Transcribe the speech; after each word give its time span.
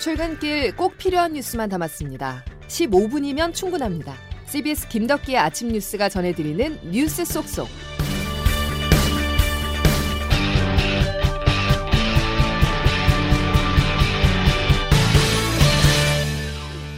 출근길 0.00 0.74
꼭 0.76 0.96
필요한 0.96 1.34
뉴스만 1.34 1.68
담았습니다. 1.68 2.42
15분이면 2.68 3.52
충분합니다. 3.52 4.14
CBS 4.46 4.88
김덕기의 4.88 5.36
아침 5.36 5.68
뉴스가 5.68 6.08
전해드리는 6.08 6.90
뉴스 6.90 7.22
속속. 7.26 7.68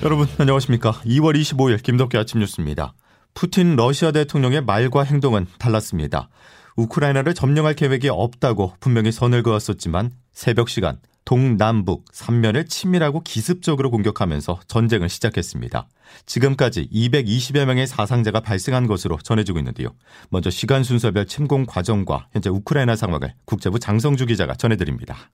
여러분 0.05 0.29
안녕하십니까? 0.39 0.93
2월 1.05 1.35
25일 1.41 1.83
김덕기 1.83 2.17
아침 2.17 2.39
뉴스입니다. 2.39 2.95
푸틴 3.35 3.75
러시아 3.75 4.13
대통령의 4.13 4.63
말과 4.63 5.03
행동은 5.03 5.47
달랐습니다. 5.59 6.29
우크라이나를 6.77 7.35
점령할 7.35 7.75
계획이 7.75 8.09
없다고 8.09 8.75
분명히 8.79 9.11
선을 9.11 9.43
그었었지만 9.43 10.13
새벽 10.33 10.69
시간 10.69 11.01
동남북 11.33 12.13
3면을 12.13 12.69
치밀하고 12.69 13.23
기습적으로 13.23 13.91
공격하면서 13.91 14.61
전쟁을 14.67 15.09
시작했습니다. 15.09 15.89
지금까지 16.27 16.91
220여 16.93 17.65
명의 17.65 17.87
사상자가 17.87 18.41
발생한 18.41 18.87
것으로 18.87 19.17
전해지고 19.17 19.59
있는데요. 19.61 19.95
먼저 20.29 20.51
시간 20.51 20.85
순서별 20.85 21.27
침공 21.27 21.65
과정과 21.65 22.29
현재 22.35 22.51
우크라이나 22.51 22.97
상황을 22.97 23.33
국제부 23.47 23.79
장성주 23.79 24.27
기자가 24.27 24.57
전해드립니다. 24.57 25.31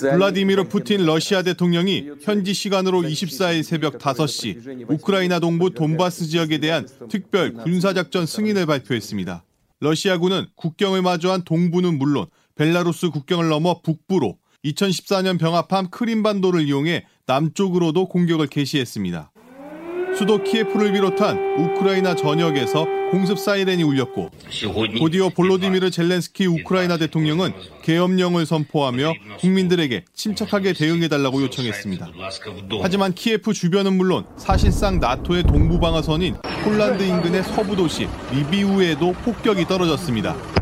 블라디미르 0.00 0.64
푸틴 0.64 1.06
러시아 1.06 1.42
대통령이 1.42 2.10
현지 2.22 2.52
시간으로 2.52 3.02
24일 3.02 3.62
새벽 3.62 3.98
5시 3.98 4.90
우크라이나 4.90 5.38
동부 5.38 5.74
돈바스 5.74 6.26
지역에 6.26 6.58
대한 6.58 6.88
특별 7.08 7.52
군사작전 7.52 8.26
승인을 8.26 8.66
발표했습니다. 8.66 9.44
러시아군은 9.78 10.46
국경을 10.56 11.02
마주한 11.02 11.42
동부는 11.42 11.98
물론 11.98 12.26
벨라루스 12.54 13.10
국경을 13.10 13.48
넘어 13.48 13.80
북부로 13.82 14.38
2014년 14.64 15.38
병합한 15.38 15.90
크림반도를 15.90 16.62
이용해 16.62 17.04
남쪽으로도 17.26 18.08
공격을 18.08 18.46
개시했습니다. 18.46 19.32
수도 20.16 20.42
키예프를 20.42 20.92
비롯한 20.92 21.38
우크라이나 21.58 22.14
전역에서 22.14 22.86
공습 23.10 23.38
사이렌이 23.38 23.82
울렸고 23.82 24.30
곧이어 24.98 25.30
볼로디미르 25.30 25.90
젤렌스키 25.90 26.46
우크라이나 26.46 26.96
대통령은 26.98 27.52
계엄령을 27.82 28.46
선포하며 28.46 29.12
국민들에게 29.40 30.04
침착하게 30.14 30.74
대응해달라고 30.74 31.42
요청했습니다. 31.42 32.08
하지만 32.82 33.14
키예프 33.14 33.52
주변은 33.52 33.96
물론 33.96 34.24
사실상 34.36 35.00
나토의 35.00 35.44
동부 35.44 35.80
방어선인 35.80 36.36
폴란드 36.64 37.02
인근의 37.02 37.42
서부 37.44 37.74
도시 37.74 38.06
리비우에도 38.32 39.12
폭격이 39.12 39.66
떨어졌습니다. 39.66 40.61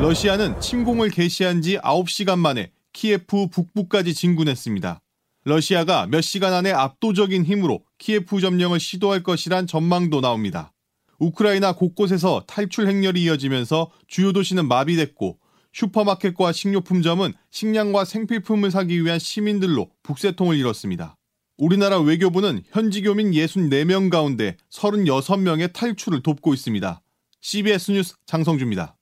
러시아는 0.00 0.58
침공을 0.62 1.10
개시한 1.10 1.60
지 1.60 1.76
9시간 1.76 2.38
만에 2.38 2.72
키예프 2.94 3.48
북부까지 3.48 4.14
진군했습니다. 4.14 5.02
러시아가 5.44 6.06
몇 6.06 6.22
시간 6.22 6.54
안에 6.54 6.72
압도적인 6.72 7.44
힘으로 7.44 7.84
키예프 7.98 8.40
점령을 8.40 8.80
시도할 8.80 9.22
것이란 9.22 9.66
전망도 9.66 10.22
나옵니다. 10.22 10.72
우크라이나 11.18 11.74
곳곳에서 11.74 12.44
탈출 12.46 12.88
행렬이 12.88 13.22
이어지면서 13.24 13.90
주요 14.08 14.32
도시는 14.32 14.68
마비됐고 14.68 15.38
슈퍼마켓과 15.74 16.52
식료품점은 16.52 17.34
식량과 17.50 18.06
생필품을 18.06 18.70
사기 18.70 19.04
위한 19.04 19.18
시민들로 19.18 19.90
북새통을 20.02 20.56
이뤘습니다. 20.56 21.14
우리나라 21.58 22.00
외교부는 22.00 22.62
현지 22.70 23.02
교민 23.02 23.32
64명 23.32 24.08
가운데 24.08 24.56
36명의 24.72 25.74
탈출을 25.74 26.22
돕고 26.22 26.54
있습니다. 26.54 27.02
CBS 27.42 27.90
뉴스 27.92 28.14
장성주입니다. 28.24 28.96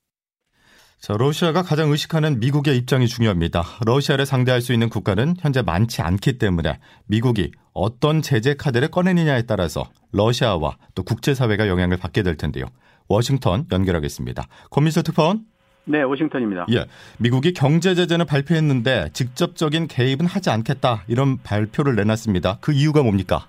자, 1.00 1.14
러시아가 1.16 1.62
가장 1.62 1.90
의식하는 1.90 2.40
미국의 2.40 2.76
입장이 2.76 3.06
중요합니다. 3.06 3.62
러시아를 3.86 4.26
상대할 4.26 4.60
수 4.60 4.72
있는 4.72 4.88
국가는 4.88 5.34
현재 5.38 5.62
많지 5.62 6.02
않기 6.02 6.38
때문에 6.38 6.80
미국이 7.06 7.52
어떤 7.72 8.20
제재 8.20 8.54
카드를 8.54 8.88
꺼내느냐에 8.88 9.42
따라서 9.42 9.84
러시아와 10.12 10.76
또 10.96 11.04
국제사회가 11.04 11.68
영향을 11.68 11.98
받게 11.98 12.24
될 12.24 12.36
텐데요. 12.36 12.64
워싱턴 13.08 13.66
연결하겠습니다. 13.70 14.48
권민서 14.70 15.02
특파원. 15.02 15.44
네, 15.84 16.02
워싱턴입니다. 16.02 16.66
예. 16.72 16.86
미국이 17.18 17.52
경제 17.52 17.94
제재는 17.94 18.26
발표했는데 18.26 19.10
직접적인 19.12 19.86
개입은 19.86 20.26
하지 20.26 20.50
않겠다 20.50 21.04
이런 21.06 21.38
발표를 21.42 21.94
내놨습니다. 21.94 22.58
그 22.60 22.72
이유가 22.72 23.04
뭡니까? 23.04 23.46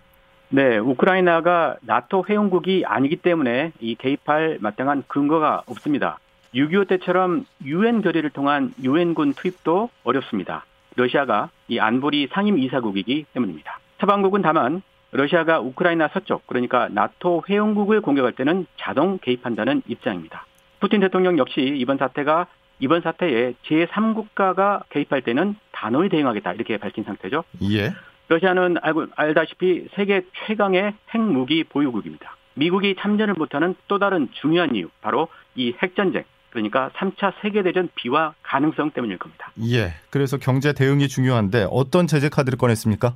네, 0.50 0.78
우크라이나가 0.78 1.78
나토 1.81 2.25
회원국이 2.29 2.84
아니기 2.85 3.18
때문에 3.18 3.72
이 3.81 3.96
개입할 3.96 4.59
마땅한 4.62 5.03
근거가 5.07 5.63
없습니다. 5.66 6.19
6.25 6.53 6.87
때처럼 6.87 7.45
유엔 7.63 8.01
결의를 8.01 8.29
통한 8.31 8.73
유엔군 8.81 9.33
투입도 9.33 9.89
어렵습니다. 10.03 10.65
러시아가 10.95 11.49
이 11.67 11.79
안보리 11.79 12.27
상임 12.31 12.57
이사국이기 12.57 13.25
때문입니다. 13.33 13.79
서방국은 13.99 14.41
다만 14.41 14.81
러시아가 15.11 15.59
우크라이나 15.59 16.09
서쪽 16.09 16.45
그러니까 16.47 16.87
나토 16.91 17.43
회원국을 17.47 18.01
공격할 18.01 18.33
때는 18.33 18.65
자동 18.77 19.17
개입한다는 19.19 19.81
입장입니다. 19.87 20.45
푸틴 20.79 21.01
대통령 21.01 21.37
역시 21.37 21.61
이번 21.61 21.97
사태가 21.97 22.47
이번 22.79 23.01
사태에 23.01 23.53
제3국가가 23.66 24.83
개입할 24.89 25.21
때는 25.21 25.55
단호히 25.71 26.09
대응하겠다 26.09 26.53
이렇게 26.53 26.77
밝힌 26.77 27.03
상태죠. 27.03 27.43
예. 27.71 27.93
러시아는 28.29 28.77
알고 28.81 29.07
알다시피 29.16 29.87
세계 29.95 30.21
최강의 30.45 30.93
핵무기 31.13 31.63
보유국입니다. 31.66 32.35
미국이 32.53 32.95
참전을 32.99 33.33
못하는 33.33 33.75
또 33.87 33.99
다른 33.99 34.29
중요한 34.33 34.75
이유 34.75 34.89
바로 35.01 35.27
이 35.55 35.73
핵전쟁 35.81 36.23
그러니까 36.49 36.89
3차 36.95 37.33
세계대전 37.41 37.89
비화 37.95 38.33
가능성 38.43 38.91
때문일 38.91 39.17
겁니다. 39.17 39.51
예. 39.71 39.93
그래서 40.09 40.37
경제 40.37 40.73
대응이 40.73 41.07
중요한데 41.07 41.67
어떤 41.69 42.07
제재 42.07 42.29
카드를 42.29 42.57
꺼냈습니까? 42.57 43.13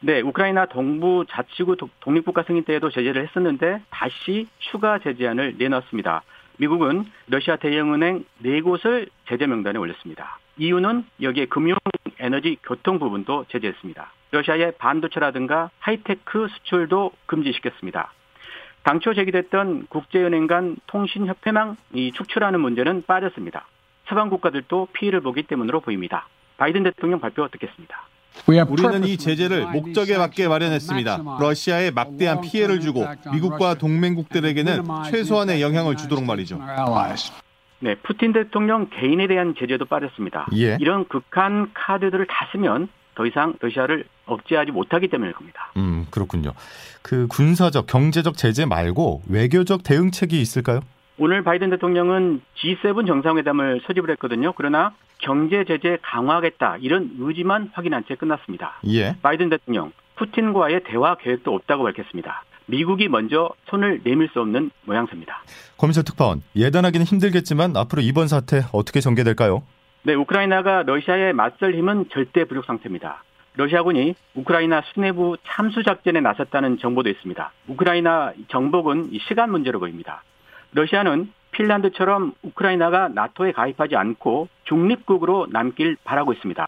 네, 0.00 0.20
우크라이나 0.20 0.66
동부 0.66 1.26
자치구 1.30 1.76
독립국가 2.00 2.42
승인 2.42 2.64
때에도 2.64 2.90
제재를 2.90 3.26
했었는데 3.28 3.82
다시 3.90 4.48
추가 4.58 4.98
제재안을 4.98 5.54
내놨습니다. 5.58 6.22
미국은 6.58 7.04
러시아 7.28 7.56
대형은행 7.56 8.24
4곳을 8.44 9.08
제재 9.28 9.46
명단에 9.46 9.78
올렸습니다. 9.78 10.38
이유는 10.58 11.04
여기에 11.22 11.46
금융, 11.46 11.76
에너지, 12.18 12.56
교통 12.62 12.98
부분도 12.98 13.46
제재했습니다. 13.50 14.12
러시아의 14.32 14.72
반도체라든가 14.78 15.70
하이테크 15.78 16.48
수출도 16.48 17.12
금지시켰습니다. 17.26 18.12
당초 18.84 19.14
제기됐던 19.14 19.86
국제은행 19.88 20.46
간 20.46 20.76
통신협회망 20.86 21.76
이 21.94 22.12
축출하는 22.12 22.60
문제는 22.60 23.04
빠졌습니다. 23.06 23.66
서방 24.08 24.28
국가들도 24.28 24.88
피해를 24.92 25.20
보기 25.20 25.44
때문으로 25.44 25.80
보입니다. 25.80 26.26
바이든 26.56 26.82
대통령 26.82 27.20
발표 27.20 27.46
듣겠습니다. 27.48 28.08
우리는 28.68 29.04
이 29.04 29.16
제재를 29.18 29.66
목적에 29.66 30.16
맞게 30.16 30.48
마련했습니다. 30.48 31.22
러시아에 31.40 31.90
막대한 31.90 32.40
피해를 32.40 32.80
주고 32.80 33.04
미국과 33.32 33.74
동맹국들에게는 33.74 34.84
최소한의 35.10 35.60
영향을 35.60 35.96
주도록 35.96 36.24
말이죠. 36.24 36.58
네, 37.80 37.96
푸틴 37.96 38.32
대통령 38.32 38.88
개인에 38.90 39.26
대한 39.26 39.54
제재도 39.58 39.86
빠졌습니다. 39.86 40.46
예. 40.54 40.76
이런 40.80 41.06
극한 41.08 41.72
카드들을 41.74 42.26
다 42.26 42.48
쓰면 42.52 42.88
더 43.14 43.26
이상 43.26 43.54
러시아를 43.60 44.04
억제하지 44.26 44.72
못하기 44.72 45.08
때문일 45.08 45.34
겁니다. 45.34 45.72
음, 45.76 46.06
그렇군요. 46.10 46.52
그 47.02 47.26
군사적, 47.28 47.86
경제적 47.86 48.36
제재 48.36 48.64
말고 48.64 49.22
외교적 49.28 49.82
대응책이 49.82 50.40
있을까요? 50.40 50.80
오늘 51.18 51.44
바이든 51.44 51.70
대통령은 51.70 52.40
G7 52.56 53.06
정상회담을 53.06 53.82
소집을 53.86 54.10
했거든요. 54.12 54.52
그러나 54.56 54.94
경제 55.18 55.64
제재 55.64 55.98
강화하겠다 56.02 56.78
이런 56.80 57.10
의지만 57.18 57.70
확인한 57.74 58.04
채 58.08 58.14
끝났습니다. 58.16 58.80
예. 58.88 59.16
바이든 59.22 59.50
대통령 59.50 59.92
푸틴과의 60.16 60.84
대화 60.84 61.16
계획도 61.16 61.54
없다고 61.54 61.84
밝혔습니다. 61.84 62.44
미국이 62.66 63.08
먼저 63.08 63.50
손을 63.68 64.00
내밀 64.04 64.28
수 64.32 64.40
없는 64.40 64.70
모양새입니다. 64.84 65.42
검사 65.76 66.02
특파원 66.02 66.42
예단하기는 66.56 67.04
힘들겠지만 67.06 67.76
앞으로 67.76 68.02
이번 68.02 68.28
사태 68.28 68.62
어떻게 68.72 69.00
전개될까요? 69.00 69.62
네, 70.04 70.14
우크라이나가 70.14 70.82
러시아에 70.82 71.32
맞설 71.32 71.76
힘은 71.76 72.06
절대 72.10 72.44
부족 72.44 72.64
상태입니다. 72.64 73.22
러시아군이 73.54 74.16
우크라이나 74.34 74.82
수내부 74.92 75.36
참수 75.44 75.84
작전에 75.84 76.20
나섰다는 76.20 76.78
정보도 76.78 77.08
있습니다. 77.08 77.52
우크라이나 77.68 78.32
정복은 78.48 79.10
시간 79.28 79.52
문제로 79.52 79.78
보입니다. 79.78 80.24
러시아는 80.72 81.30
핀란드처럼 81.52 82.32
우크라이나가 82.42 83.10
나토에 83.10 83.52
가입하지 83.52 83.94
않고 83.94 84.48
중립국으로 84.64 85.46
남길 85.50 85.96
바라고 86.02 86.32
있습니다. 86.32 86.66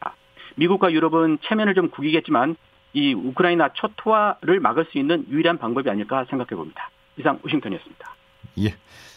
미국과 0.55 0.93
유럽은 0.93 1.39
체면을 1.43 1.75
좀 1.75 1.91
구기겠지만 1.91 2.55
이 2.93 3.15
우크라이나 3.15 3.71
초토화를 3.73 4.61
막을 4.61 4.85
수 4.93 4.99
있는 4.99 5.25
유일한 5.29 5.59
방법이 5.59 5.91
아닐까 5.91 6.25
생각해 6.31 6.51
봅니다. 6.51 6.89
이상 7.17 7.41
워싱턴이었습니다. 7.43 8.15
예. 8.61 8.75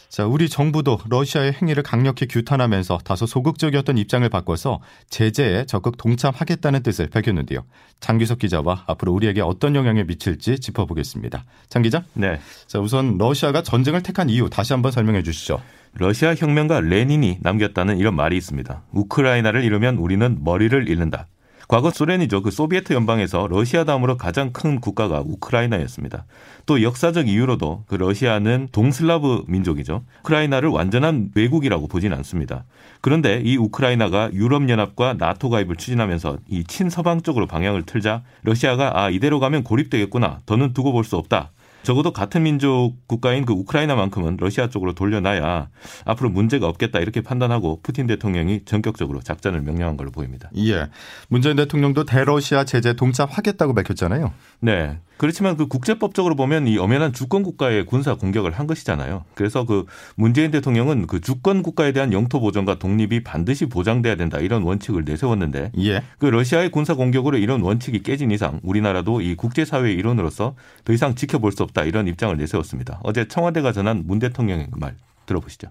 자, 0.10 0.26
우리 0.26 0.48
정부도 0.48 1.00
러시아의 1.10 1.54
행위를 1.54 1.84
강력히 1.84 2.28
규탄하면서 2.28 3.00
다소 3.04 3.26
소극적이었던 3.26 3.98
입장을 3.98 4.28
바꿔서 4.30 4.80
제재에 5.10 5.66
적극 5.66 5.98
동참하겠다는 5.98 6.82
뜻을 6.82 7.10
밝혔는데요. 7.10 7.66
장규석 8.00 8.40
기자와 8.40 8.86
앞으로 8.88 9.14
우리에게 9.14 9.42
어떤 9.42 9.76
영향을 9.76 10.06
미칠지 10.06 10.60
짚어보겠습니다. 10.60 11.44
장 11.68 11.82
기자? 11.82 12.04
네. 12.14 12.40
자, 12.68 12.80
우선 12.80 13.18
러시아가 13.18 13.62
전쟁을 13.62 14.02
택한 14.02 14.30
이유 14.30 14.50
다시 14.50 14.74
한번 14.74 14.92
설명해 14.92 15.24
주시죠. 15.24 15.62
러시아 15.94 16.36
혁명가 16.36 16.80
레닌이 16.80 17.40
남겼다는 17.42 17.98
이런 17.98 18.16
말이 18.16 18.38
있습니다. 18.38 18.84
우크라이나를 18.92 19.64
잃으면 19.64 19.98
우리는 19.98 20.38
머리를 20.42 20.88
잃는다. 20.88 21.28
과거 21.68 21.92
소련이죠. 21.92 22.44
그 22.44 22.50
소비에트 22.50 22.94
연방에서 22.94 23.48
러시아 23.50 23.84
다음으로 23.84 24.16
가장 24.16 24.54
큰 24.54 24.80
국가가 24.80 25.22
우크라이나였습니다. 25.26 26.26
또 26.66 26.82
역사적 26.82 27.28
이유로도 27.28 27.84
그 27.88 27.96
러시아는 27.96 28.70
동슬라브 28.72 29.44
민족이죠. 29.48 30.04
우크라이나를 30.22 30.70
완전한 30.70 31.30
외국이라고 31.36 31.88
보진 31.88 32.14
않습니다. 32.14 32.64
그런데 33.02 33.42
이 33.44 33.58
우크라이나가 33.58 34.30
유럽연합과 34.32 35.16
나토 35.18 35.50
가입을 35.50 35.76
추진하면서 35.76 36.38
이 36.48 36.64
친서방 36.64 37.22
쪽으로 37.22 37.48
방향을 37.48 37.84
틀자 37.84 38.24
러시아가 38.44 39.04
아 39.04 39.10
이대로 39.10 39.40
가면 39.42 39.64
고립되겠구나 39.64 40.42
더는 40.46 40.74
두고 40.74 40.94
볼 40.94 41.04
수 41.04 41.16
없다 41.18 41.52
적어도 41.84 42.12
같은 42.12 42.44
민족 42.44 42.96
국가인 43.08 43.46
그 43.46 43.54
우크라이나만큼은 43.54 44.38
러시아 44.40 44.68
쪽으로 44.70 44.94
돌려놔야 44.94 45.70
앞으로 46.06 46.30
문제가 46.30 46.68
없겠다 46.68 47.00
이렇게 47.00 47.22
판단하고 47.22 47.82
푸틴 47.82 48.08
대통령이 48.08 48.66
전격적으로 48.66 49.22
작전을 49.22 49.62
명령한 49.62 49.98
걸로 49.98 50.12
보입니다. 50.12 50.50
예. 50.58 50.88
문재인 51.30 51.56
대통령도 51.56 52.06
대러시아 52.06 52.64
제재 52.66 52.94
동참하겠다고 52.94 53.74
밝혔잖아요. 53.74 54.34
네. 54.60 55.00
그렇지만 55.18 55.58
그 55.58 55.68
국제법적으로 55.68 56.36
보면 56.36 56.68
이 56.68 56.78
엄연한 56.78 57.14
주권 57.14 57.44
국가의 57.44 57.86
군사 57.86 58.16
공격을 58.16 58.52
한 58.52 58.68
것이잖아요. 58.68 59.26
그래서 59.34 59.66
그 59.66 59.86
문재인 60.16 60.52
대통령은 60.52 61.08
그 61.08 61.22
주권 61.22 61.64
국가에 61.64 61.92
대한 61.92 62.14
영토 62.14 62.40
보전과 62.40 62.80
독립이 62.80 63.24
반드시 63.24 63.66
보장돼야 63.66 64.16
된다 64.16 64.40
이런 64.40 64.64
원칙을 64.64 65.04
내세웠는데 65.06 65.72
예. 65.80 66.04
그 66.20 66.26
러시아의 66.26 66.72
군사 66.72 66.94
공격으로 66.94 67.38
이런 67.38 67.62
원칙이 67.62 68.04
깨진 68.04 68.32
이상 68.32 68.60
우리나라도 68.64 69.22
이 69.22 69.36
국제 69.36 69.66
사회의 69.66 69.96
일원으로서 69.96 70.56
더 70.86 70.94
이상 70.94 71.16
지켜볼 71.16 71.52
수 71.52 71.64
없다 71.64 71.84
이런 71.84 72.08
입장을 72.08 72.36
내세웠습니다. 72.38 73.00
어제 73.04 73.28
청와대가 73.28 73.72
전한 73.72 74.04
문 74.06 74.20
대통령의 74.20 74.68
그 74.72 74.80
말 74.80 74.96
들어보시죠. 75.26 75.68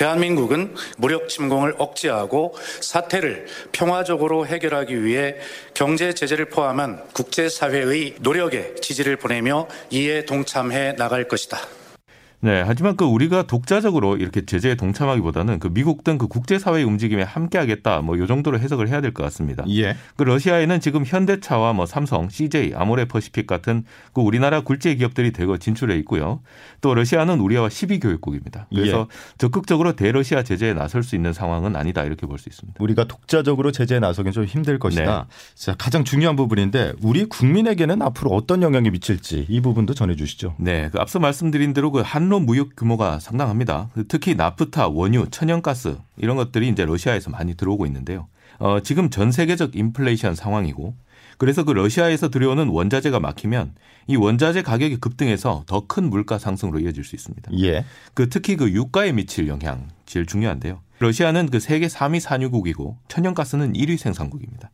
대한민국은 0.00 0.74
무력 0.96 1.28
침공을 1.28 1.74
억제하고 1.76 2.54
사태를 2.80 3.46
평화적으로 3.70 4.46
해결하기 4.46 5.04
위해 5.04 5.36
경제 5.74 6.14
제재를 6.14 6.46
포함한 6.46 7.04
국제사회의 7.12 8.14
노력에 8.20 8.76
지지를 8.76 9.16
보내며 9.16 9.68
이에 9.90 10.24
동참해 10.24 10.94
나갈 10.96 11.28
것이다. 11.28 11.79
네, 12.42 12.62
하지만 12.66 12.96
그 12.96 13.04
우리가 13.04 13.46
독자적으로 13.46 14.16
이렇게 14.16 14.44
제재에 14.46 14.74
동참하기보다는 14.74 15.58
그 15.58 15.68
미국 15.72 16.04
등 16.04 16.18
그 16.18 16.26
국제사회의 16.26 16.84
움직임에 16.84 17.22
함께하겠다 17.22 18.00
뭐 18.02 18.18
요 18.18 18.26
정도로 18.26 18.58
해석을 18.58 18.88
해야 18.88 19.00
될 19.00 19.12
것 19.12 19.22
같습니다. 19.24 19.64
예. 19.68 19.96
그 20.16 20.22
러시아에는 20.24 20.80
지금 20.80 21.04
현대차와 21.04 21.72
뭐 21.72 21.86
삼성, 21.86 22.28
CJ, 22.28 22.72
아모레퍼시픽 22.74 23.46
같은 23.46 23.84
그 24.12 24.20
우리나라 24.20 24.60
굴제 24.62 24.94
기업들이 24.96 25.32
대거 25.32 25.58
진출해 25.58 25.96
있고요. 25.98 26.40
또 26.80 26.94
러시아는 26.94 27.40
우리와 27.40 27.68
12교육국입니다. 27.68 28.66
그래서 28.70 29.06
예. 29.10 29.36
적극적으로 29.38 29.94
대러시아 29.94 30.42
제재에 30.42 30.74
나설 30.74 31.02
수 31.02 31.14
있는 31.16 31.32
상황은 31.32 31.76
아니다 31.76 32.04
이렇게 32.04 32.26
볼 32.26 32.38
수 32.38 32.48
있습니다. 32.48 32.82
우리가 32.82 33.04
독자적으로 33.04 33.70
제재에 33.72 33.98
나서긴 33.98 34.32
좀 34.32 34.44
힘들 34.44 34.78
것이다. 34.78 35.26
자, 35.54 35.74
가장 35.78 36.04
중요한 36.04 36.36
부분인데 36.36 36.94
우리 37.02 37.24
국민에게는 37.26 38.00
앞으로 38.02 38.30
어떤 38.30 38.62
영향이 38.62 38.90
미칠지 38.90 39.46
이 39.48 39.60
부분도 39.60 39.94
전해 39.94 40.16
주시죠. 40.16 40.54
네, 40.58 40.88
그 40.90 40.98
앞서 40.98 41.18
말씀드린 41.18 41.72
대로 41.74 41.90
그 41.90 42.00
한로 42.30 42.38
무역 42.38 42.76
규모가 42.76 43.18
상당합니다. 43.18 43.90
특히 44.06 44.36
나프타, 44.36 44.86
원유, 44.86 45.30
천연가스 45.32 45.96
이런 46.16 46.36
것들이 46.36 46.68
이제 46.68 46.84
러시아에서 46.84 47.28
많이 47.28 47.56
들어오고 47.56 47.86
있는데요. 47.86 48.28
어, 48.60 48.78
지금 48.78 49.10
전 49.10 49.32
세계적 49.32 49.74
인플레이션 49.74 50.36
상황이고 50.36 50.94
그래서 51.38 51.64
그 51.64 51.72
러시아에서 51.72 52.30
들여오는 52.30 52.68
원자재가 52.68 53.18
막히면 53.18 53.74
이 54.06 54.14
원자재 54.14 54.62
가격이 54.62 54.98
급등해서 54.98 55.64
더 55.66 55.88
큰 55.88 56.08
물가 56.08 56.38
상승으로 56.38 56.78
이어질 56.78 57.02
수 57.02 57.16
있습니다. 57.16 57.50
예. 57.62 57.84
그 58.14 58.28
특히 58.28 58.54
그 58.54 58.70
유가에 58.70 59.10
미칠 59.10 59.48
영향 59.48 59.88
제일 60.06 60.24
중요한데요. 60.24 60.78
러시아는 61.00 61.50
그 61.50 61.58
세계 61.58 61.88
3위 61.88 62.20
산유국이고 62.20 62.96
천연가스는 63.08 63.72
1위 63.72 63.96
생산국입니다. 63.96 64.70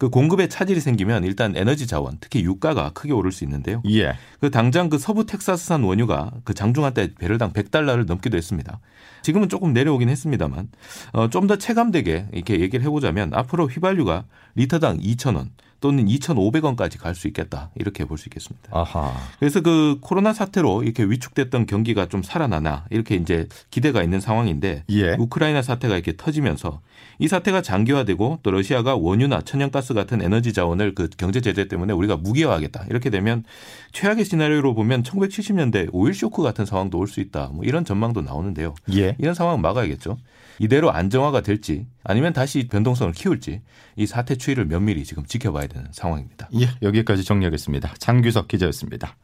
그 0.00 0.08
공급에 0.08 0.48
차질이 0.48 0.80
생기면 0.80 1.24
일단 1.24 1.54
에너지 1.54 1.86
자원, 1.86 2.16
특히 2.20 2.42
유가가 2.42 2.88
크게 2.94 3.12
오를 3.12 3.30
수 3.32 3.44
있는데요. 3.44 3.82
예. 3.90 4.14
그 4.40 4.50
당장 4.50 4.88
그 4.88 4.96
서부 4.96 5.26
텍사스산 5.26 5.82
원유가 5.82 6.30
그 6.44 6.54
장중한 6.54 6.94
때 6.94 7.10
배럴당 7.18 7.52
100달러를 7.52 8.06
넘기도 8.06 8.38
했습니다. 8.38 8.80
지금은 9.20 9.50
조금 9.50 9.74
내려오긴 9.74 10.08
했습니다만 10.08 10.70
어, 11.12 11.28
좀 11.28 11.46
더 11.46 11.56
체감되게 11.56 12.28
이렇게 12.32 12.60
얘기를 12.60 12.82
해보자면 12.86 13.34
앞으로 13.34 13.66
휘발유가 13.66 14.24
리터당 14.54 15.00
2,000원 15.00 15.48
또는 15.80 16.06
2,500원까지 16.06 16.98
갈 16.98 17.14
수 17.14 17.26
있겠다 17.28 17.70
이렇게 17.74 18.04
볼 18.04 18.18
수 18.18 18.28
있겠습니다. 18.28 18.68
아하. 18.70 19.12
그래서 19.38 19.60
그 19.60 19.98
코로나 20.00 20.32
사태로 20.32 20.82
이렇게 20.82 21.04
위축됐던 21.04 21.66
경기가 21.66 22.06
좀 22.06 22.22
살아나나 22.22 22.84
이렇게 22.90 23.14
이제 23.16 23.48
기대가 23.70 24.02
있는 24.02 24.20
상황인데 24.20 24.84
예. 24.90 25.16
우크라이나 25.18 25.62
사태가 25.62 25.94
이렇게 25.94 26.16
터지면서 26.16 26.80
이 27.18 27.28
사태가 27.28 27.62
장기화되고 27.62 28.40
또 28.42 28.50
러시아가 28.50 28.94
원유나 28.96 29.42
천연가스 29.42 29.94
같은 29.94 30.22
에너지 30.22 30.52
자원을 30.52 30.94
그 30.94 31.08
경제 31.16 31.40
제재 31.40 31.68
때문에 31.68 31.92
우리가 31.92 32.16
무기화하겠다 32.16 32.86
이렇게 32.90 33.10
되면 33.10 33.44
최악의 33.92 34.24
시나리오로 34.24 34.74
보면 34.74 35.02
1970년대 35.02 35.88
오일 35.92 36.14
쇼크 36.14 36.42
같은 36.42 36.64
상황도 36.66 36.98
올 36.98 37.06
수 37.10 37.20
있다 37.20 37.50
뭐 37.52 37.64
이런 37.64 37.84
전망도 37.84 38.22
나오는데요. 38.22 38.74
예. 38.94 39.16
이런 39.18 39.34
상황 39.34 39.60
막아야겠죠. 39.60 40.16
이대로 40.60 40.92
안정화가 40.92 41.40
될지 41.40 41.86
아니면 42.04 42.34
다시 42.34 42.68
변동성을 42.68 43.14
키울지 43.14 43.62
이 43.96 44.06
사태 44.06 44.36
추이를 44.36 44.66
면밀히 44.66 45.04
지금 45.04 45.24
지켜봐야 45.24 45.66
되는 45.66 45.88
상황입니다. 45.90 46.50
예, 46.60 46.68
여기까지 46.82 47.24
정리하겠습니다. 47.24 47.94
장규석 47.98 48.46
기자였습니다. 48.46 49.16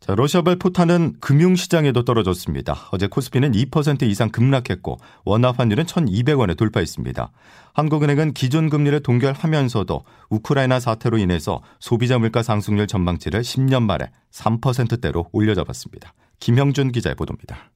자, 0.00 0.14
러시아발 0.14 0.56
포탄은 0.56 1.16
금융시장에도 1.20 2.04
떨어졌습니다. 2.04 2.88
어제 2.92 3.06
코스피는 3.06 3.52
2% 3.52 4.04
이상 4.04 4.30
급락했고 4.30 4.96
원화 5.26 5.52
환율은 5.52 5.84
1,200원에 5.84 6.56
돌파했습니다. 6.56 7.30
한국은행은 7.74 8.32
기존 8.32 8.70
금리를 8.70 8.98
동결하면서도 9.02 10.04
우크라이나 10.30 10.80
사태로 10.80 11.18
인해서 11.18 11.60
소비자 11.78 12.18
물가 12.18 12.42
상승률 12.42 12.86
전망치를 12.86 13.42
10년 13.42 13.82
만에 13.82 14.10
3%대로 14.32 15.28
올려잡았습니다. 15.32 16.14
김형준 16.40 16.92
기자의 16.92 17.16
보도입니다. 17.16 17.70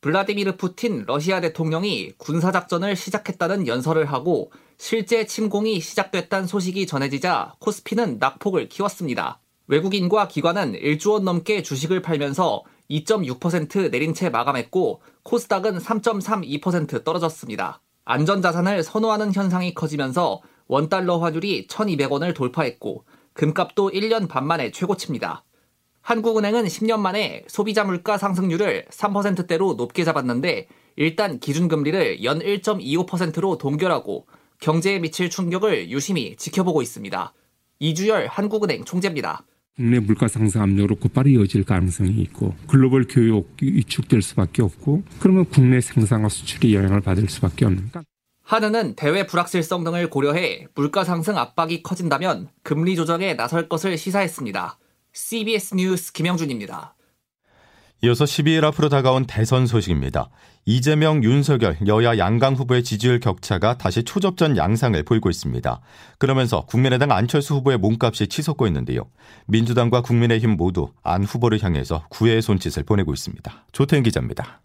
블라디미르 0.00 0.56
푸틴 0.56 1.04
러시아 1.06 1.42
대통령이 1.42 2.12
군사작전을 2.16 2.96
시작했다는 2.96 3.66
연설을 3.66 4.06
하고 4.06 4.50
실제 4.78 5.26
침공이 5.26 5.80
시작됐다는 5.80 6.46
소식이 6.46 6.86
전해지자 6.86 7.56
코스피는 7.58 8.16
낙폭을 8.18 8.70
키웠습니다. 8.70 9.40
외국인과 9.66 10.28
기관은 10.28 10.72
1조 10.72 11.12
원 11.12 11.24
넘게 11.24 11.62
주식을 11.62 12.00
팔면서 12.00 12.62
2.6% 12.90 13.90
내린 13.90 14.14
채 14.14 14.30
마감했고 14.30 15.02
코스닥은 15.22 15.78
3.32% 15.78 17.04
떨어졌습니다. 17.04 17.82
안전자산을 18.06 18.82
선호하는 18.82 19.34
현상이 19.34 19.74
커지면서 19.74 20.40
원달러 20.66 21.18
환율이 21.18 21.66
1,200원을 21.66 22.34
돌파했고 22.34 23.04
금값도 23.34 23.90
1년 23.90 24.28
반 24.28 24.46
만에 24.46 24.70
최고치입니다. 24.70 25.44
한국은행은 26.10 26.64
10년 26.64 26.98
만에 26.98 27.44
소비자 27.46 27.84
물가 27.84 28.18
상승률을 28.18 28.86
3%대로 28.90 29.74
높게 29.74 30.02
잡았는데 30.02 30.66
일단 30.96 31.38
기준금리를 31.38 32.24
연 32.24 32.40
1.25%로 32.40 33.58
동결하고 33.58 34.26
경제에 34.60 34.98
미칠 34.98 35.30
충격을 35.30 35.88
유심히 35.90 36.34
지켜보고 36.36 36.82
있습니다. 36.82 37.32
이주열 37.78 38.26
한국은행 38.26 38.84
총재입니다. 38.84 39.44
국내 39.76 40.00
물가 40.00 40.26
상승 40.26 40.60
압력으로 40.62 40.96
곧바로 40.96 41.28
이어질 41.28 41.62
가능성이 41.62 42.20
있고 42.22 42.56
글로벌 42.66 43.06
교육 43.08 43.56
위축될 43.62 44.20
수밖에 44.20 44.62
없고 44.62 45.04
그러면 45.20 45.44
국내 45.44 45.80
생산과 45.80 46.28
수출이 46.28 46.74
영향을 46.74 47.02
받을 47.02 47.28
수밖에 47.28 47.66
없는 47.66 47.88
한은은 48.42 48.96
대외 48.96 49.28
불확실성 49.28 49.84
등을 49.84 50.10
고려해 50.10 50.66
물가 50.74 51.04
상승 51.04 51.38
압박이 51.38 51.84
커진다면 51.84 52.48
금리 52.64 52.96
조정에 52.96 53.34
나설 53.34 53.68
것을 53.68 53.96
시사했습니다. 53.96 54.76
CBS 55.12 55.74
뉴스 55.74 56.12
김영준입니다. 56.12 56.94
이어서 58.02 58.24
12일 58.24 58.64
앞으로 58.64 58.88
다가온 58.88 59.26
대선 59.26 59.66
소식입니다. 59.66 60.30
이재명, 60.64 61.22
윤석열, 61.22 61.76
여야 61.86 62.16
양강 62.16 62.54
후보의 62.54 62.82
지지율 62.82 63.20
격차가 63.20 63.76
다시 63.76 64.04
초접전 64.04 64.56
양상을 64.56 65.02
보이고 65.02 65.28
있습니다. 65.28 65.80
그러면서 66.18 66.64
국민의당 66.64 67.12
안철수 67.12 67.56
후보의 67.56 67.76
몸값이 67.78 68.28
치솟고 68.28 68.66
있는데요. 68.68 69.10
민주당과 69.48 70.00
국민의힘 70.00 70.56
모두 70.56 70.92
안 71.02 71.24
후보를 71.24 71.62
향해서 71.62 72.06
구애의 72.08 72.40
손짓을 72.40 72.84
보내고 72.84 73.12
있습니다. 73.12 73.66
조태인 73.72 74.02
기자입니다. 74.02 74.62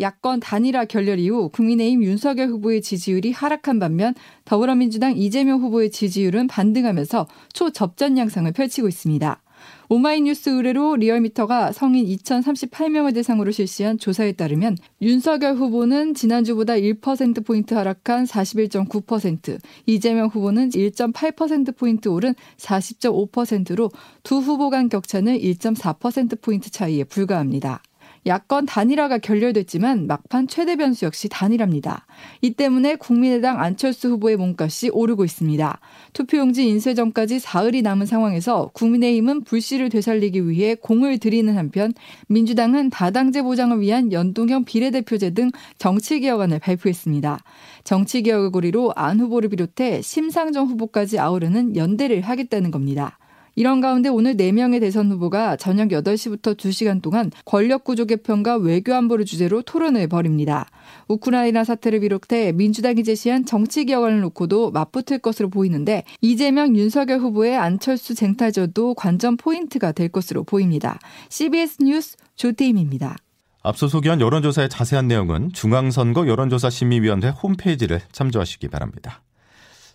야권 0.00 0.40
단일화 0.40 0.84
결렬 0.84 1.18
이후 1.18 1.50
국민의힘 1.50 2.04
윤석열 2.04 2.48
후보의 2.48 2.80
지지율이 2.82 3.32
하락한 3.32 3.80
반면 3.80 4.14
더불어민주당 4.44 5.16
이재명 5.16 5.60
후보의 5.60 5.90
지지율은 5.90 6.46
반등하면서 6.46 7.26
초접전 7.52 8.16
양상을 8.16 8.50
펼치고 8.52 8.88
있습니다. 8.88 9.42
오마이뉴스 9.88 10.50
의뢰로 10.50 10.96
리얼미터가 10.96 11.72
성인 11.72 12.06
2,038명을 12.06 13.14
대상으로 13.14 13.50
실시한 13.50 13.98
조사에 13.98 14.32
따르면 14.32 14.76
윤석열 15.00 15.54
후보는 15.54 16.14
지난주보다 16.14 16.74
1%포인트 16.74 17.74
하락한 17.74 18.24
41.9%, 18.24 19.58
이재명 19.86 20.28
후보는 20.28 20.70
1.8%포인트 20.70 22.08
오른 22.08 22.34
40.5%로 22.58 23.90
두 24.22 24.38
후보 24.38 24.68
간 24.70 24.88
격차는 24.88 25.38
1.4%포인트 25.38 26.70
차이에 26.70 27.04
불과합니다. 27.04 27.82
야권 28.28 28.66
단일화가 28.66 29.18
결렬됐지만 29.18 30.06
막판 30.06 30.48
최대 30.48 30.76
변수 30.76 31.06
역시 31.06 31.28
단일화입니다. 31.30 32.06
이 32.42 32.50
때문에 32.50 32.96
국민의당 32.96 33.58
안철수 33.60 34.10
후보의 34.10 34.36
몸값이 34.36 34.90
오르고 34.90 35.24
있습니다. 35.24 35.80
투표용지 36.12 36.68
인쇄 36.68 36.92
전까지 36.92 37.38
사흘이 37.38 37.80
남은 37.80 38.04
상황에서 38.04 38.70
국민의힘은 38.74 39.44
불씨를 39.44 39.88
되살리기 39.88 40.48
위해 40.48 40.74
공을 40.74 41.18
들이는 41.18 41.56
한편 41.56 41.94
민주당은 42.28 42.90
다당제 42.90 43.42
보장을 43.42 43.80
위한 43.80 44.12
연동형 44.12 44.64
비례대표제 44.64 45.30
등 45.30 45.50
정치개혁안을 45.78 46.58
발표했습니다. 46.58 47.38
정치개혁을 47.84 48.50
고리로 48.50 48.92
안 48.94 49.20
후보를 49.20 49.48
비롯해 49.48 50.02
심상정 50.02 50.66
후보까지 50.66 51.18
아우르는 51.18 51.76
연대를 51.76 52.20
하겠다는 52.20 52.70
겁니다. 52.70 53.18
이런 53.58 53.80
가운데 53.80 54.08
오늘 54.08 54.36
4명의 54.36 54.80
대선 54.80 55.10
후보가 55.10 55.56
저녁 55.56 55.88
8시부터 55.88 56.56
2시간 56.56 57.02
동안 57.02 57.32
권력 57.44 57.82
구조 57.82 58.04
개편과 58.04 58.58
외교 58.58 58.94
안보를 58.94 59.24
주제로 59.24 59.62
토론을 59.62 60.06
벌입니다. 60.06 60.68
우크라이나 61.08 61.64
사태를 61.64 61.98
비롯해 61.98 62.52
민주당이 62.52 63.02
제시한 63.02 63.46
정치 63.46 63.84
개혁안을 63.84 64.20
놓고도 64.20 64.70
맞붙을 64.70 65.18
것으로 65.18 65.50
보이는데 65.50 66.04
이재명, 66.20 66.76
윤석열 66.76 67.18
후보의 67.18 67.56
안철수 67.56 68.14
쟁탈전도 68.14 68.94
관전 68.94 69.36
포인트가 69.36 69.90
될 69.90 70.08
것으로 70.08 70.44
보입니다. 70.44 71.00
CBS 71.28 71.82
뉴스 71.82 72.16
조태임입니다. 72.36 73.16
앞서 73.64 73.88
소개한 73.88 74.20
여론조사의 74.20 74.68
자세한 74.68 75.08
내용은 75.08 75.50
중앙선거 75.52 76.28
여론조사심의위원회 76.28 77.30
홈페이지를 77.30 78.02
참조하시기 78.12 78.68
바랍니다. 78.68 79.20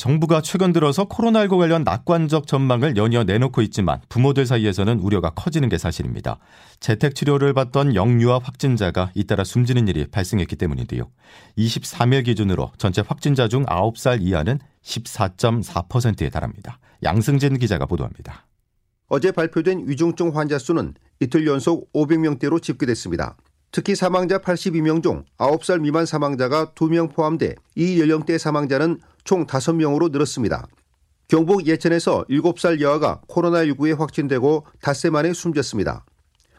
정부가 0.03 0.41
최근 0.41 0.73
들어서 0.73 1.05
코로나19 1.05 1.57
관련 1.59 1.85
낙관적 1.85 2.45
전망을 2.45 2.97
연이어 2.97 3.23
내놓고 3.23 3.61
있지만 3.61 4.01
부모들 4.09 4.45
사이에서는 4.45 4.99
우려가 4.99 5.29
커지는 5.29 5.69
게 5.69 5.77
사실입니다. 5.77 6.39
재택 6.81 7.15
치료를 7.15 7.53
받던 7.53 7.95
영유아 7.95 8.39
확진자가 8.43 9.11
잇따라 9.15 9.45
숨지는 9.45 9.87
일이 9.87 10.05
발생했기 10.07 10.57
때문인데요. 10.57 11.09
23일 11.57 12.25
기준으로 12.25 12.73
전체 12.77 13.01
확진자 13.01 13.47
중 13.47 13.65
9살 13.65 14.21
이하는 14.21 14.59
14.4%에 14.83 16.29
달합니다. 16.29 16.79
양승진 17.01 17.57
기자가 17.57 17.85
보도합니다. 17.85 18.45
어제 19.07 19.31
발표된 19.31 19.87
위중증 19.87 20.35
환자 20.35 20.59
수는 20.59 20.95
이틀 21.21 21.47
연속 21.47 21.93
500명대로 21.93 22.61
집계됐습니다. 22.61 23.37
특히 23.73 23.95
사망자 23.95 24.37
82명 24.37 25.01
중 25.01 25.25
9살 25.39 25.81
미만 25.81 26.05
사망자가 26.05 26.73
2명 26.75 27.11
포함돼 27.11 27.55
이 27.75 27.99
연령대 27.99 28.37
사망자는 28.37 28.99
총 29.23 29.47
5명으로 29.47 30.11
늘었습니다. 30.11 30.67
경북 31.27 31.65
예천에서 31.65 32.23
7살 32.29 32.81
여아가 32.81 33.21
코로나19에 33.27 33.97
확진되고 33.97 34.67
닷새 34.79 35.09
만에 35.09 35.33
숨졌습니다. 35.33 36.05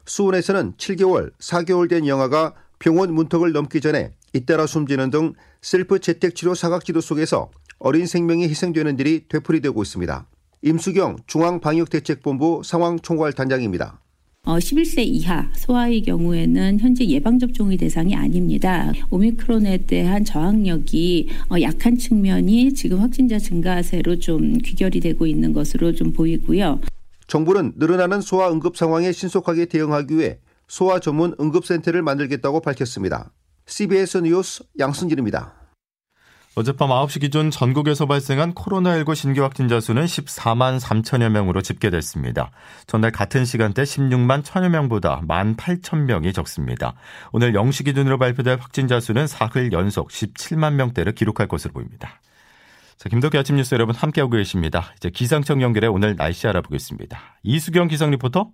수원에서는 0.05 0.75
7개월, 0.77 1.31
4개월 1.39 1.89
된 1.89 2.09
영아가 2.09 2.55
병원 2.81 3.15
문턱을 3.15 3.53
넘기 3.53 3.81
전에 3.81 4.11
잇따라 4.33 4.67
숨지는 4.67 5.11
등 5.11 5.35
셀프 5.63 6.01
재택치료 6.01 6.57
사각지도 6.57 7.01
속에서 7.01 7.53
어린 7.79 8.07
생명이 8.07 8.49
희생되는 8.49 8.99
일이 8.99 9.29
되풀이되고 9.29 9.81
있습니다. 9.81 10.27
임수경 10.63 11.19
중앙방역대책본부 11.29 12.63
상황총괄단장입니다. 12.65 14.01
어, 14.47 14.59
11세 14.59 14.99
이하 15.07 15.49
소아의 15.55 16.03
경우에는 16.03 16.79
현재 16.79 17.07
예방접종의 17.07 17.79
대상이 17.79 18.15
아닙니다. 18.15 18.93
오미크론에 19.09 19.79
대한 19.87 20.23
저항력이 20.23 21.31
어, 21.51 21.61
약한 21.63 21.97
측면이 21.97 22.75
지금 22.75 23.01
확진자 23.01 23.39
증가세로 23.39 24.19
좀 24.19 24.59
귀결이 24.59 25.01
되고 25.01 25.27
있는 25.27 25.55
것으로 25.55 25.95
좀 25.95 26.13
보이고요. 26.13 26.81
정부는 27.27 27.73
늘어나는 27.77 28.21
소아 28.21 28.53
응급 28.53 28.77
상황에 28.77 29.13
신속하게 29.13 29.65
대응하기 29.65 30.19
위해 30.19 30.39
소아 30.69 31.01
전문 31.01 31.35
응급센터를 31.41 32.03
만들겠다고 32.03 32.61
밝혔습니다. 32.61 33.33
CBS 33.65 34.19
뉴스 34.19 34.63
양승길입니다. 34.79 35.64
어젯밤 36.57 36.91
9시 36.91 37.21
기준 37.21 37.51
전국에서 37.51 38.07
발생한 38.07 38.55
코로나19 38.55 39.17
신규 39.17 39.43
확진자 39.43 39.81
수는 39.81 40.05
14만 40.05 40.79
3천여 40.79 41.29
명으로 41.31 41.63
집계됐습니다. 41.63 42.53
전날 42.87 43.11
같은 43.11 43.45
시간대 43.45 43.83
16만 43.83 44.45
1천여 44.45 44.69
명보다 44.69 45.21
1만 45.23 45.57
8천 45.57 46.05
명이 46.05 46.33
적습니다. 46.33 46.95
오늘 47.33 47.53
0시 47.55 47.87
기준으로 47.87 48.19
발표될 48.19 48.59
확진자 48.61 49.01
수는 49.01 49.27
사흘 49.27 49.73
연속 49.73 50.11
17만 50.11 50.75
명대를 50.75 51.17
기록할 51.17 51.49
것으로 51.49 51.73
보입니다. 51.73 52.21
자, 52.99 53.09
김덕기 53.09 53.37
아침 53.37 53.57
뉴스 53.57 53.75
여러분 53.75 53.97
함께하고 53.97 54.31
계십니다. 54.37 54.93
이제 54.97 55.11
기상청 55.11 55.61
연결해 55.61 55.89
오늘 55.89 56.15
날씨 56.15 56.47
알아보겠습니다. 56.47 57.19
이수경 57.43 57.89
기상 57.89 58.13
리포터? 58.13 58.51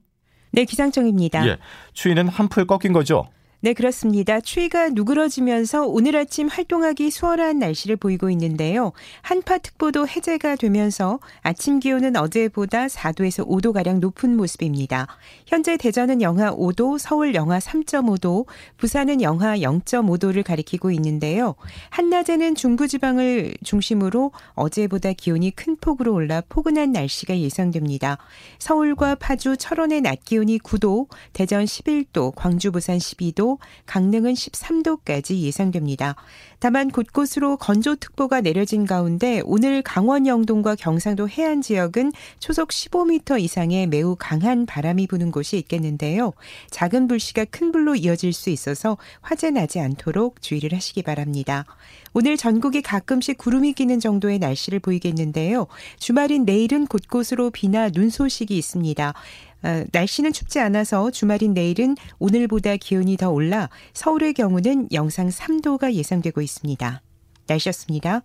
네, 0.52 0.64
기상청입니다. 0.64 1.46
예, 1.46 1.58
추위는 1.92 2.28
한풀 2.28 2.66
꺾인 2.66 2.94
거죠? 2.94 3.26
네, 3.62 3.74
그렇습니다. 3.74 4.40
추위가 4.40 4.88
누그러지면서 4.88 5.84
오늘 5.84 6.16
아침 6.16 6.48
활동하기 6.48 7.10
수월한 7.10 7.58
날씨를 7.58 7.96
보이고 7.96 8.30
있는데요. 8.30 8.92
한파특보도 9.20 10.08
해제가 10.08 10.56
되면서 10.56 11.20
아침 11.42 11.78
기온은 11.78 12.16
어제보다 12.16 12.86
4도에서 12.86 13.46
5도가량 13.46 13.98
높은 14.00 14.34
모습입니다. 14.34 15.08
현재 15.46 15.76
대전은 15.76 16.22
영하 16.22 16.56
5도, 16.56 16.98
서울 16.98 17.34
영하 17.34 17.58
3.5도, 17.58 18.46
부산은 18.78 19.20
영하 19.20 19.58
0.5도를 19.58 20.42
가리키고 20.42 20.90
있는데요. 20.92 21.54
한낮에는 21.90 22.54
중부지방을 22.54 23.56
중심으로 23.62 24.32
어제보다 24.54 25.12
기온이 25.12 25.50
큰 25.50 25.76
폭으로 25.76 26.14
올라 26.14 26.40
포근한 26.48 26.92
날씨가 26.92 27.38
예상됩니다. 27.38 28.16
서울과 28.58 29.16
파주, 29.16 29.58
철원의 29.58 30.00
낮 30.00 30.24
기온이 30.24 30.58
9도, 30.60 31.08
대전 31.34 31.66
11도, 31.66 32.32
광주, 32.34 32.72
부산 32.72 32.96
12도, 32.96 33.49
강릉은 33.86 34.34
13도까지 34.34 35.40
예상됩니다. 35.40 36.16
다만 36.58 36.90
곳곳으로 36.90 37.56
건조특보가 37.56 38.42
내려진 38.42 38.84
가운데 38.84 39.40
오늘 39.44 39.82
강원 39.82 40.26
영동과 40.26 40.74
경상도 40.74 41.28
해안 41.28 41.62
지역은 41.62 42.12
초속 42.38 42.68
15m 42.68 43.40
이상의 43.40 43.86
매우 43.86 44.14
강한 44.18 44.66
바람이 44.66 45.06
부는 45.06 45.30
곳이 45.30 45.56
있겠는데요. 45.56 46.32
작은 46.70 47.08
불씨가 47.08 47.46
큰 47.46 47.72
불로 47.72 47.94
이어질 47.94 48.32
수 48.32 48.50
있어서 48.50 48.98
화재 49.22 49.50
나지 49.50 49.80
않도록 49.80 50.42
주의를 50.42 50.74
하시기 50.74 51.02
바랍니다. 51.02 51.64
오늘 52.12 52.36
전국이 52.36 52.82
가끔씩 52.82 53.38
구름이 53.38 53.72
끼는 53.72 54.00
정도의 54.00 54.38
날씨를 54.38 54.80
보이겠는데요. 54.80 55.66
주말인 55.98 56.44
내일은 56.44 56.86
곳곳으로 56.86 57.50
비나 57.50 57.88
눈 57.88 58.10
소식이 58.10 58.56
있습니다. 58.56 59.14
어, 59.62 59.84
날씨는 59.92 60.32
춥지 60.32 60.60
않아서 60.60 61.10
주말인 61.10 61.54
내일은 61.54 61.96
오늘보다 62.18 62.76
기온이 62.76 63.16
더 63.16 63.30
올라 63.30 63.68
서울의 63.92 64.34
경우는 64.34 64.88
영상 64.92 65.28
3도가 65.28 65.92
예상되고 65.92 66.40
있습니다. 66.40 67.02
날씨였습니다. 67.46 68.22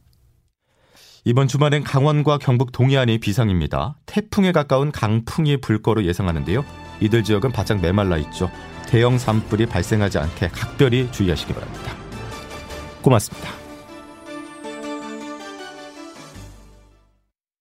이번 1.27 1.47
주말엔 1.47 1.83
강원과 1.83 2.37
경북 2.37 2.71
동해안이 2.71 3.17
비상입니다. 3.17 3.97
태풍에 4.05 4.51
가까운 4.51 4.91
강풍이 4.91 5.57
불 5.57 5.81
거로 5.81 6.05
예상하는데요. 6.05 6.63
이들 7.01 7.23
지역은 7.23 7.51
바짝 7.51 7.81
메말라 7.81 8.17
있죠. 8.17 8.51
대형 8.87 9.17
산불이 9.17 9.65
발생하지 9.65 10.19
않게 10.19 10.49
각별히 10.49 11.11
주의하시기 11.11 11.51
바랍니다. 11.53 11.95
고맙습니다. 13.01 13.64